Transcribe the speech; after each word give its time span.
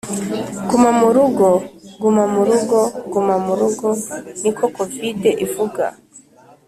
Guma 0.69 0.89
mu 0.99 1.07
rugo 1.15 1.47
guma 2.01 2.23
mu 2.33 2.41
rugo 2.47 2.79
guma 3.11 3.35
mu 3.45 3.53
rugo 3.59 3.87
niko 4.41 4.65
kovide 4.75 5.29
ivuga 5.45 5.85